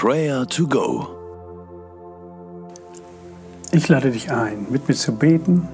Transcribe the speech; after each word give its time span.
Prayer 0.00 0.46
to 0.46 0.64
Go. 0.68 1.08
Ich 3.72 3.88
lade 3.88 4.12
dich 4.12 4.30
ein, 4.30 4.68
mit 4.70 4.86
mir 4.86 4.94
zu 4.94 5.10
beten, 5.10 5.66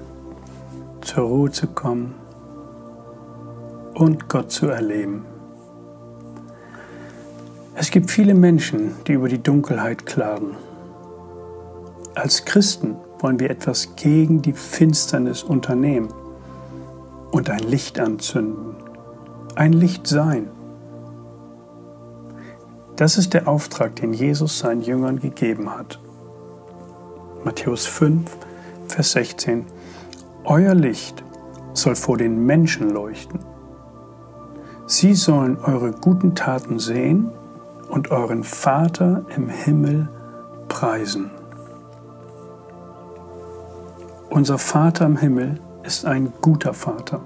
zur 1.01 1.25
Ruhe 1.25 1.51
zu 1.51 1.67
kommen 1.67 2.15
und 3.93 4.27
Gott 4.27 4.51
zu 4.51 4.65
erleben. 4.65 5.27
Es 7.75 7.91
gibt 7.91 8.09
viele 8.09 8.33
Menschen, 8.33 8.95
die 9.05 9.13
über 9.13 9.29
die 9.29 9.43
Dunkelheit 9.43 10.07
klagen. 10.07 10.57
Als 12.15 12.45
Christen 12.45 12.95
wollen 13.19 13.39
wir 13.39 13.51
etwas 13.51 13.95
gegen 13.95 14.41
die 14.41 14.53
Finsternis 14.53 15.43
unternehmen 15.43 16.11
und 17.31 17.51
ein 17.51 17.59
Licht 17.59 17.99
anzünden, 17.99 18.75
ein 19.53 19.73
Licht 19.73 20.07
sein. 20.07 20.54
Das 22.95 23.17
ist 23.17 23.33
der 23.33 23.49
Auftrag, 23.49 23.97
den 23.97 24.13
Jesus 24.13 24.59
seinen 24.59 24.81
Jüngern 24.81 25.19
gegeben 25.19 25.69
hat. 25.77 25.99
Matthäus 27.43 27.85
5, 27.85 28.31
Vers 28.87 29.11
16. 29.11 29.65
Euer 30.45 30.73
Licht 30.73 31.21
soll 31.73 31.95
vor 31.95 32.17
den 32.17 32.45
Menschen 32.45 32.89
leuchten. 32.89 33.39
Sie 34.85 35.13
sollen 35.13 35.57
eure 35.57 35.91
guten 35.91 36.35
Taten 36.35 36.79
sehen 36.79 37.31
und 37.89 38.11
euren 38.11 38.43
Vater 38.43 39.25
im 39.35 39.49
Himmel 39.49 40.07
preisen. 40.69 41.31
Unser 44.29 44.57
Vater 44.57 45.05
im 45.05 45.17
Himmel 45.17 45.59
ist 45.83 46.05
ein 46.05 46.31
guter 46.41 46.73
Vater. 46.73 47.19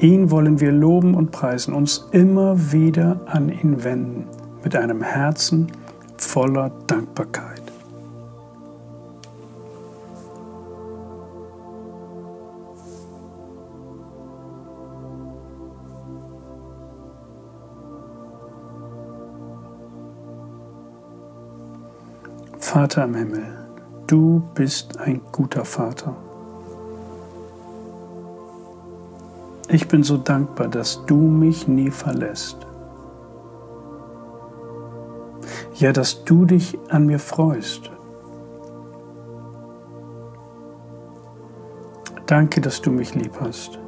Ihn 0.00 0.30
wollen 0.30 0.60
wir 0.60 0.72
loben 0.72 1.14
und 1.14 1.30
preisen, 1.30 1.74
uns 1.74 2.08
immer 2.10 2.72
wieder 2.72 3.20
an 3.26 3.50
ihn 3.50 3.84
wenden, 3.84 4.24
mit 4.64 4.74
einem 4.74 5.02
Herzen 5.02 5.70
voller 6.16 6.70
Dankbarkeit. 6.86 7.60
Vater 22.58 23.04
im 23.04 23.14
Himmel, 23.14 23.42
du 24.06 24.42
bist 24.54 24.98
ein 24.98 25.20
guter 25.30 25.66
Vater. 25.66 26.16
Ich 29.72 29.86
bin 29.86 30.02
so 30.02 30.16
dankbar, 30.16 30.66
dass 30.66 31.06
du 31.06 31.14
mich 31.14 31.68
nie 31.68 31.92
verlässt. 31.92 32.66
Ja, 35.74 35.92
dass 35.92 36.24
du 36.24 36.44
dich 36.44 36.76
an 36.88 37.06
mir 37.06 37.20
freust. 37.20 37.88
Danke, 42.26 42.60
dass 42.60 42.82
du 42.82 42.90
mich 42.90 43.14
lieb 43.14 43.32
hast. 43.40 43.78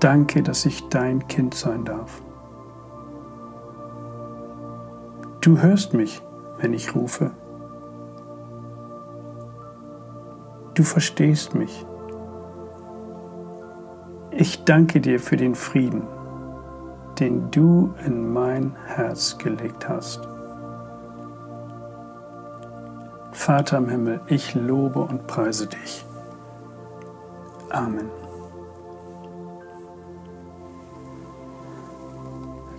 Danke, 0.00 0.42
dass 0.42 0.66
ich 0.66 0.86
dein 0.88 1.26
Kind 1.28 1.54
sein 1.54 1.86
darf. 1.86 2.20
Du 5.40 5.62
hörst 5.62 5.94
mich, 5.94 6.20
wenn 6.58 6.74
ich 6.74 6.94
rufe. 6.94 7.30
Du 10.74 10.82
verstehst 10.82 11.54
mich. 11.54 11.86
Ich 14.34 14.64
danke 14.64 15.00
dir 15.00 15.20
für 15.20 15.36
den 15.36 15.54
Frieden, 15.54 16.02
den 17.18 17.50
du 17.50 17.92
in 18.06 18.32
mein 18.32 18.74
Herz 18.86 19.36
gelegt 19.36 19.88
hast. 19.88 20.26
Vater 23.32 23.76
im 23.76 23.90
Himmel, 23.90 24.20
ich 24.28 24.54
lobe 24.54 25.00
und 25.00 25.26
preise 25.26 25.66
dich. 25.66 26.06
Amen. 27.68 28.08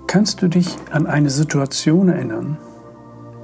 Kannst 0.07 0.41
du 0.41 0.47
dich 0.47 0.75
an 0.91 1.05
eine 1.05 1.29
Situation 1.29 2.09
erinnern, 2.09 2.57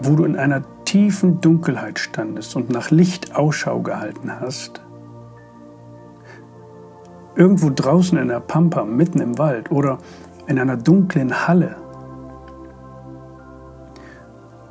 wo 0.02 0.16
du 0.16 0.24
in 0.24 0.36
einer 0.36 0.64
tiefen 0.86 1.42
Dunkelheit 1.42 2.00
standest 2.00 2.56
und 2.56 2.72
nach 2.72 2.90
Licht 2.90 3.36
Ausschau 3.36 3.82
gehalten 3.82 4.32
hast? 4.40 4.82
Irgendwo 7.40 7.70
draußen 7.74 8.18
in 8.18 8.28
der 8.28 8.42
Pampa, 8.42 8.84
mitten 8.84 9.22
im 9.22 9.38
Wald 9.38 9.72
oder 9.72 10.00
in 10.48 10.60
einer 10.60 10.76
dunklen 10.76 11.48
Halle. 11.48 11.78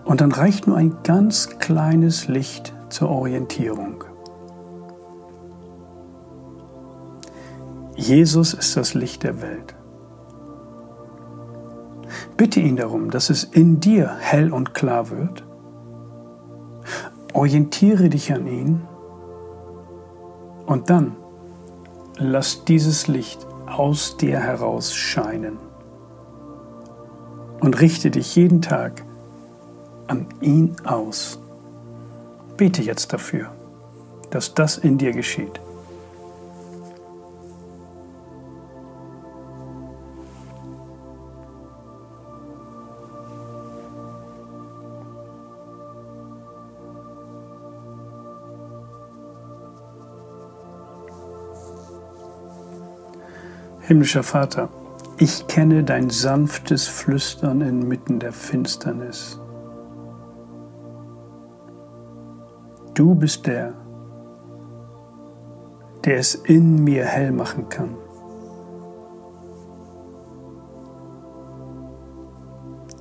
Und 0.05 0.21
dann 0.21 0.33
reicht 0.33 0.67
nur 0.67 0.77
ein 0.77 0.95
ganz 1.03 1.59
kleines 1.61 2.29
Licht 2.29 2.75
zur 2.91 3.09
Orientierung. 3.09 4.05
Jesus 7.97 8.53
ist 8.53 8.77
das 8.77 8.93
Licht 8.93 9.23
der 9.23 9.41
Welt. 9.41 9.75
Bitte 12.37 12.61
ihn 12.61 12.77
darum, 12.77 13.11
dass 13.11 13.31
es 13.31 13.45
in 13.45 13.81
dir 13.81 14.15
hell 14.19 14.53
und 14.53 14.75
klar 14.75 15.09
wird. 15.09 15.43
Orientiere 17.33 18.11
dich 18.11 18.31
an 18.31 18.47
ihn 18.47 18.83
und 20.67 20.91
dann 20.91 21.17
lass 22.19 22.65
dieses 22.65 23.07
Licht 23.07 23.47
aus 23.67 24.17
dir 24.17 24.41
heraus 24.41 24.95
scheinen 24.95 25.59
und 27.61 27.81
richte 27.81 28.11
dich 28.11 28.35
jeden 28.35 28.61
Tag 28.61 29.05
an 30.07 30.27
ihn 30.41 30.75
aus. 30.85 31.39
Bete 32.57 32.83
jetzt 32.83 33.13
dafür, 33.13 33.51
dass 34.31 34.55
das 34.55 34.79
in 34.79 34.99
dir 34.99 35.13
geschieht. 35.13 35.61
Himmlischer 53.89 54.23
Vater, 54.23 54.69
ich 55.17 55.47
kenne 55.47 55.83
dein 55.83 56.11
sanftes 56.11 56.87
Flüstern 56.87 57.63
inmitten 57.63 58.19
der 58.19 58.35
Finsternis. 58.35 59.41
Du 62.93 63.15
bist 63.15 63.47
der, 63.47 63.73
der 66.05 66.19
es 66.19 66.35
in 66.35 66.85
mir 66.85 67.07
hell 67.07 67.33
machen 67.33 67.71
kann. 67.71 67.97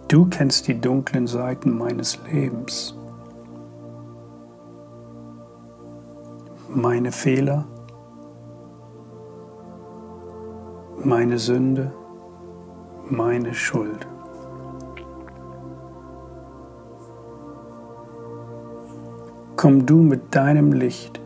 Du 0.08 0.25
kennst 0.28 0.69
die 0.69 0.80
dunklen 0.80 1.28
Seiten 1.28 1.78
meines 1.78 2.18
Lebens, 2.31 2.98
meine 6.69 7.12
Fehler, 7.12 7.68
meine 11.07 11.40
Sünde, 11.40 11.94
meine 13.09 13.53
Schuld. 13.53 14.06
Komm 19.56 19.85
du 19.85 20.01
mit 20.01 20.35
deinem 20.35 20.73
Licht 20.73 21.22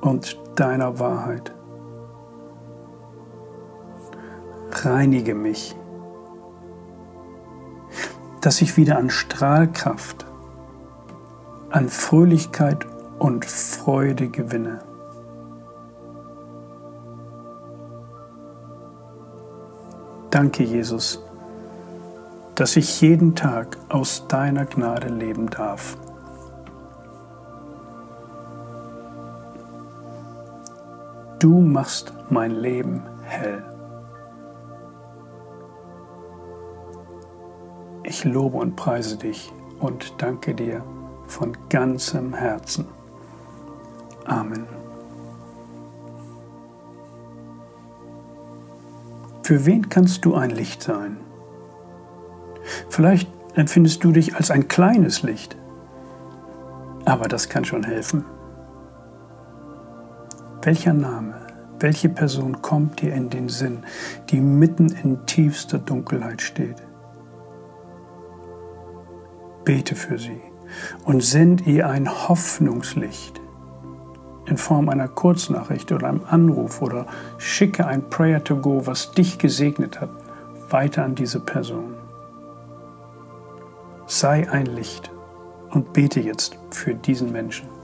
und 0.00 0.40
deiner 0.56 0.98
Wahrheit. 0.98 1.54
Reinige 4.70 5.34
mich, 5.34 5.76
dass 8.40 8.62
ich 8.62 8.78
wieder 8.78 8.96
an 8.96 9.10
Strahlkraft, 9.10 10.24
an 11.68 11.90
Fröhlichkeit 11.90 12.86
und 13.18 13.44
Freude 13.44 14.28
gewinne. 14.28 14.87
Danke, 20.38 20.62
Jesus, 20.62 21.20
dass 22.54 22.76
ich 22.76 23.00
jeden 23.00 23.34
Tag 23.34 23.76
aus 23.88 24.28
deiner 24.28 24.66
Gnade 24.66 25.08
leben 25.08 25.50
darf. 25.50 25.96
Du 31.40 31.60
machst 31.60 32.12
mein 32.30 32.52
Leben 32.52 33.02
hell. 33.24 33.64
Ich 38.04 38.22
lobe 38.22 38.58
und 38.58 38.76
preise 38.76 39.16
dich 39.16 39.52
und 39.80 40.14
danke 40.18 40.54
dir 40.54 40.84
von 41.26 41.56
ganzem 41.68 42.32
Herzen. 42.32 42.86
Amen. 44.24 44.77
Für 49.48 49.64
wen 49.64 49.88
kannst 49.88 50.26
du 50.26 50.34
ein 50.34 50.50
Licht 50.50 50.82
sein? 50.82 51.16
Vielleicht 52.90 53.30
empfindest 53.54 54.04
du 54.04 54.12
dich 54.12 54.36
als 54.36 54.50
ein 54.50 54.68
kleines 54.68 55.22
Licht, 55.22 55.56
aber 57.06 57.28
das 57.28 57.48
kann 57.48 57.64
schon 57.64 57.82
helfen. 57.82 58.26
Welcher 60.60 60.92
Name, 60.92 61.34
welche 61.80 62.10
Person 62.10 62.60
kommt 62.60 63.00
dir 63.00 63.14
in 63.14 63.30
den 63.30 63.48
Sinn, 63.48 63.84
die 64.28 64.38
mitten 64.38 64.90
in 65.02 65.24
tiefster 65.24 65.78
Dunkelheit 65.78 66.42
steht? 66.42 66.82
Bete 69.64 69.96
für 69.96 70.18
sie 70.18 70.42
und 71.06 71.24
send 71.24 71.66
ihr 71.66 71.88
ein 71.88 72.28
Hoffnungslicht 72.28 73.40
in 74.48 74.56
Form 74.56 74.88
einer 74.88 75.08
Kurznachricht 75.08 75.92
oder 75.92 76.08
einem 76.08 76.22
Anruf 76.28 76.82
oder 76.82 77.06
schicke 77.38 77.86
ein 77.86 78.08
Prayer 78.08 78.42
to 78.42 78.56
Go, 78.56 78.86
was 78.86 79.12
dich 79.12 79.38
gesegnet 79.38 80.00
hat, 80.00 80.10
weiter 80.70 81.04
an 81.04 81.14
diese 81.14 81.40
Person. 81.40 81.94
Sei 84.06 84.50
ein 84.50 84.66
Licht 84.66 85.10
und 85.70 85.92
bete 85.92 86.20
jetzt 86.20 86.58
für 86.70 86.94
diesen 86.94 87.30
Menschen. 87.30 87.77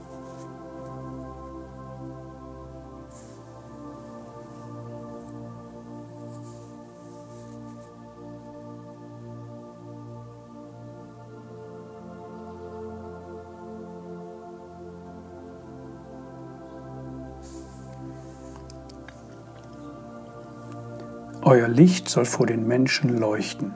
Euer 21.47 21.67
Licht 21.67 22.09
soll 22.09 22.25
vor 22.25 22.47
den 22.47 22.67
Menschen 22.67 23.19
leuchten. 23.19 23.75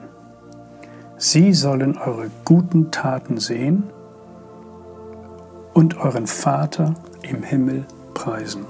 Sie 1.18 1.52
sollen 1.52 1.96
eure 1.98 2.28
guten 2.44 2.90
Taten 2.90 3.38
sehen 3.38 3.84
und 5.72 5.96
euren 5.98 6.26
Vater 6.26 6.96
im 7.22 7.44
Himmel 7.44 7.86
preisen. 8.12 8.64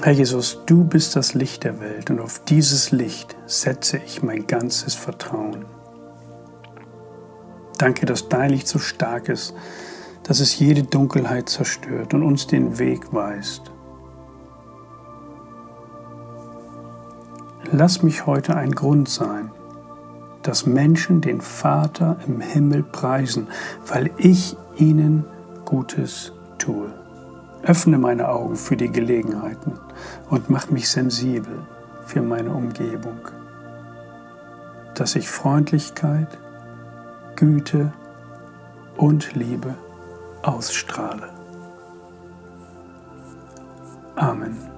Herr 0.00 0.14
Jesus, 0.14 0.62
du 0.64 0.84
bist 0.84 1.16
das 1.16 1.34
Licht 1.34 1.64
der 1.64 1.80
Welt 1.80 2.08
und 2.08 2.18
auf 2.18 2.40
dieses 2.46 2.90
Licht 2.90 3.36
setze 3.44 3.98
ich 3.98 4.22
mein 4.22 4.46
ganzes 4.46 4.94
Vertrauen. 4.94 5.66
Danke, 7.76 8.06
dass 8.06 8.30
dein 8.30 8.52
Licht 8.52 8.66
so 8.66 8.78
stark 8.78 9.28
ist, 9.28 9.54
dass 10.22 10.40
es 10.40 10.58
jede 10.58 10.82
Dunkelheit 10.82 11.50
zerstört 11.50 12.14
und 12.14 12.22
uns 12.22 12.46
den 12.46 12.78
Weg 12.78 13.12
weist. 13.12 13.70
Lass 17.72 18.02
mich 18.02 18.24
heute 18.24 18.56
ein 18.56 18.72
Grund 18.72 19.10
sein, 19.10 19.50
dass 20.42 20.64
Menschen 20.64 21.20
den 21.20 21.42
Vater 21.42 22.16
im 22.26 22.40
Himmel 22.40 22.82
preisen, 22.82 23.48
weil 23.86 24.10
ich 24.16 24.56
ihnen 24.76 25.26
Gutes 25.66 26.32
tue. 26.56 26.90
Öffne 27.62 27.98
meine 27.98 28.28
Augen 28.28 28.56
für 28.56 28.76
die 28.76 28.90
Gelegenheiten 28.90 29.72
und 30.30 30.48
mach 30.48 30.70
mich 30.70 30.88
sensibel 30.88 31.66
für 32.06 32.22
meine 32.22 32.50
Umgebung, 32.50 33.18
dass 34.94 35.14
ich 35.14 35.28
Freundlichkeit, 35.28 36.38
Güte 37.36 37.92
und 38.96 39.34
Liebe 39.34 39.74
ausstrahle. 40.42 41.28
Amen. 44.16 44.77